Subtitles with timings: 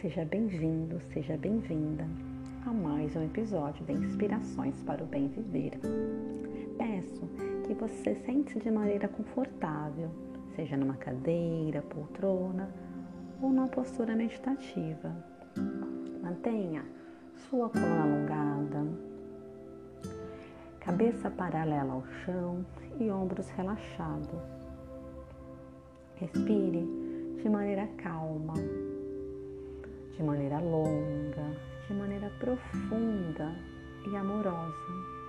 [0.00, 2.06] Seja bem-vindo, seja bem-vinda
[2.64, 5.78] a mais um episódio de Inspirações para o Bem Viver.
[6.78, 7.28] Peço
[7.66, 10.08] que você sente-se de maneira confortável,
[10.56, 12.72] seja numa cadeira, poltrona
[13.42, 15.14] ou numa postura meditativa.
[16.22, 16.82] Mantenha
[17.50, 18.86] sua coluna alongada,
[20.80, 22.64] cabeça paralela ao chão
[22.98, 24.40] e ombros relaxados.
[26.14, 26.88] Respire
[27.36, 28.54] de maneira calma,
[30.16, 31.56] de maneira longa,
[31.86, 33.54] de maneira profunda
[34.10, 35.20] e amorosa.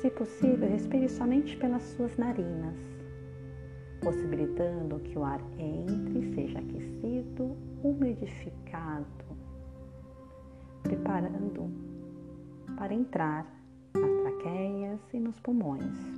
[0.00, 2.76] Se possível, respire somente pelas suas narinas,
[4.00, 9.06] possibilitando que o ar entre seja aquecido, umidificado,
[10.84, 11.68] preparando
[12.76, 13.44] para entrar
[13.94, 16.17] nas traqueias e nos pulmões.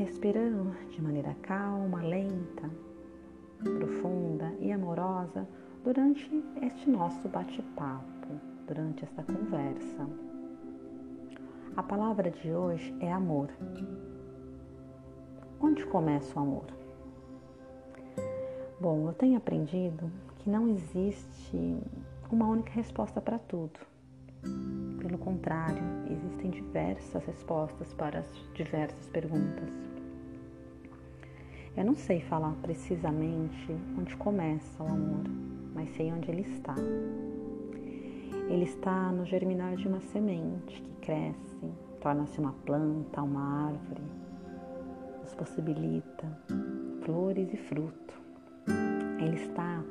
[0.00, 2.70] Respirando de maneira calma, lenta,
[3.62, 5.46] profunda e amorosa
[5.84, 8.28] durante este nosso bate-papo,
[8.66, 10.08] durante esta conversa.
[11.76, 13.50] A palavra de hoje é amor.
[15.60, 16.66] Onde começa o amor?
[18.80, 21.78] Bom, eu tenho aprendido que não existe
[22.32, 23.78] uma única resposta para tudo.
[24.98, 29.89] Pelo contrário, existem diversas respostas para as diversas perguntas.
[31.76, 35.24] Eu não sei falar precisamente onde começa o amor,
[35.72, 36.74] mas sei onde ele está.
[38.48, 44.02] Ele está no germinar de uma semente que cresce, torna-se uma planta, uma árvore,
[45.22, 46.26] nos possibilita
[47.02, 48.20] flores e fruto.
[49.20, 49.82] Ele está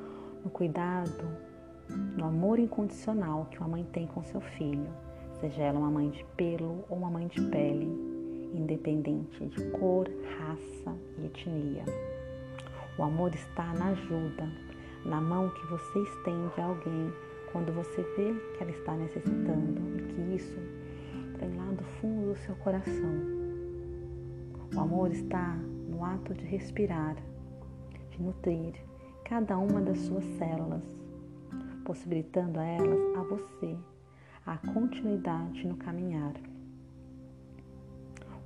[0.44, 1.28] no cuidado
[2.18, 4.90] no amor incondicional que uma mãe tem com seu filho,
[5.40, 7.88] seja ela uma mãe de pelo ou uma mãe de pele,
[8.54, 11.84] independente de cor, raça e etnia.
[12.98, 14.50] O amor está na ajuda,
[15.06, 17.14] na mão que você estende a alguém
[17.52, 20.60] quando você vê que ela está necessitando e que isso
[21.40, 23.40] vem lá do fundo do seu coração.
[24.76, 25.56] O amor está
[25.88, 27.16] no ato de respirar,
[28.12, 28.74] de nutrir
[29.24, 30.84] cada uma das suas células
[31.90, 33.76] possibilitando a elas, a você,
[34.46, 36.34] a continuidade no caminhar.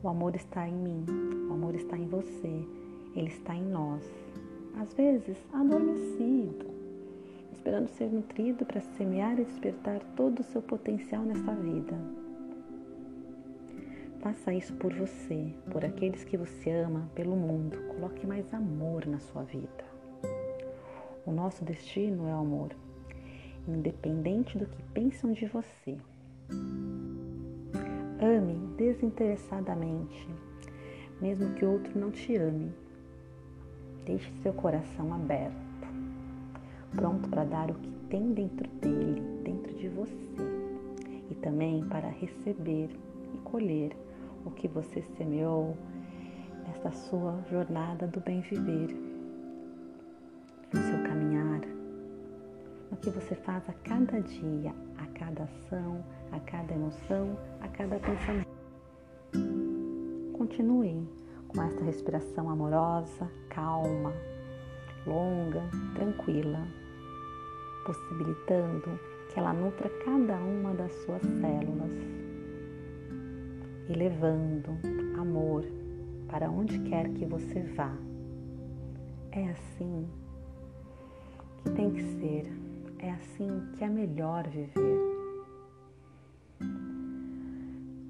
[0.03, 1.06] O amor está em mim,
[1.50, 2.68] o amor está em você,
[3.16, 4.03] ele está em nós.
[4.78, 6.66] Às vezes, adormecido,
[7.53, 11.97] esperando ser nutrido para semear e despertar todo o seu potencial nesta vida.
[14.19, 17.78] Faça isso por você, por aqueles que você ama, pelo mundo.
[17.96, 19.85] Coloque mais amor na sua vida.
[21.25, 22.75] O nosso destino é o amor
[23.68, 25.97] independente do que pensam de você.
[28.23, 30.29] Ame desinteressadamente,
[31.19, 32.72] mesmo que outro não te ame.
[34.06, 35.53] Deixe seu coração aberto,
[36.95, 40.16] pronto para dar o que tem dentro dele, dentro de você,
[41.29, 42.91] e também para receber
[43.34, 43.91] e colher
[44.45, 45.75] o que você semeou
[46.66, 49.12] nesta sua jornada do bem viver,
[53.03, 58.47] que você faz a cada dia, a cada ação, a cada emoção, a cada pensamento.
[60.38, 61.06] Continue
[61.50, 64.14] com esta respiração amorosa, calma,
[65.06, 65.62] longa,
[65.96, 66.66] tranquila,
[67.86, 68.97] possibilitando
[69.30, 71.91] que ela nutra cada uma das suas células
[73.90, 74.80] e levando
[75.20, 75.66] amor
[76.30, 77.94] para onde quer que você vá.
[79.34, 80.08] É assim
[81.58, 82.72] que tem que ser.
[83.03, 84.97] É assim que é melhor viver.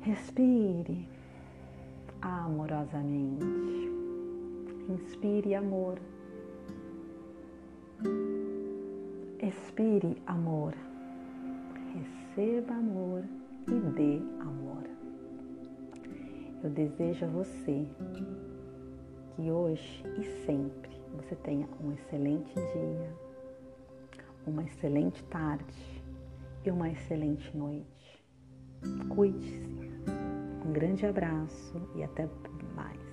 [0.02, 1.10] Respire
[2.22, 3.90] amorosamente.
[4.88, 5.98] Inspire amor.
[9.42, 10.76] Expire amor.
[11.96, 13.24] Receba amor
[13.68, 14.84] e dê amor.
[16.64, 17.88] Eu desejo a você
[19.36, 23.33] que hoje e sempre você tenha um excelente dia
[24.46, 26.04] uma excelente tarde
[26.66, 28.24] e uma excelente noite.
[29.10, 29.64] Cuide-se.
[30.66, 32.28] Um grande abraço e até
[32.76, 33.13] mais.